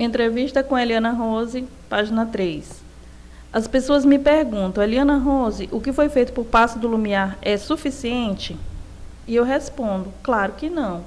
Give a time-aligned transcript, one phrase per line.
[0.00, 2.84] Entrevista com Eliana Rose, página 3.
[3.52, 7.56] As pessoas me perguntam, Eliana Rose, o que foi feito por Passo do Lumiar é
[7.56, 8.56] suficiente?
[9.26, 11.02] E eu respondo, claro que não.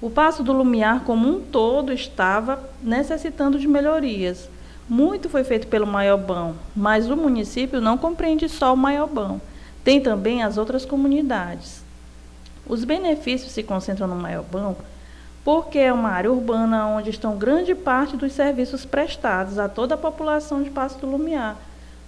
[0.00, 4.48] O Passo do Lumiar como um todo estava necessitando de melhorias.
[4.88, 9.40] Muito foi feito pelo Maiobão, mas o município não compreende só o Maiobão.
[9.82, 11.82] Tem também as outras comunidades.
[12.68, 14.76] Os benefícios se concentram no Maiobão
[15.44, 19.98] porque é uma área urbana onde estão grande parte dos serviços prestados a toda a
[19.98, 21.56] população de Passo do Lumiar,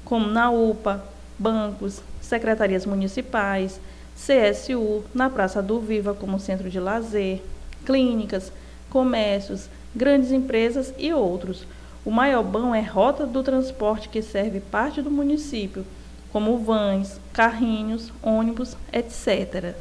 [0.05, 1.05] como na UPA,
[1.39, 3.81] bancos, secretarias municipais,
[4.15, 7.43] CSU, na Praça do Viva como centro de lazer,
[7.85, 8.53] clínicas,
[8.89, 11.67] comércios, grandes empresas e outros.
[12.05, 15.85] O Maiobão é rota do transporte que serve parte do município,
[16.31, 19.75] como vans, carrinhos, ônibus, etc.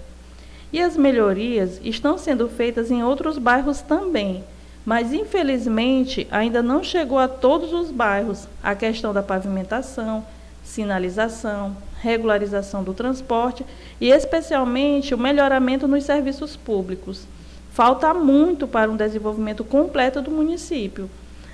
[0.73, 4.43] E as melhorias estão sendo feitas em outros bairros também,
[4.83, 10.25] mas infelizmente ainda não chegou a todos os bairros a questão da pavimentação,
[10.63, 13.63] sinalização, regularização do transporte
[14.01, 17.27] e especialmente o melhoramento nos serviços públicos.
[17.71, 21.07] Falta muito para um desenvolvimento completo do município.